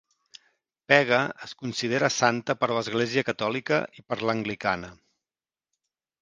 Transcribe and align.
Pega 0.91 1.19
és 1.47 1.53
considerada 1.59 2.09
santa 2.15 2.55
per 2.61 2.71
l'Església 2.71 3.25
Catòlica 3.29 3.79
i 4.01 4.07
per 4.09 4.19
l'Anglicana. 4.29 4.91